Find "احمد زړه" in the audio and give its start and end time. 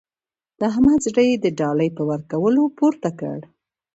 0.71-1.23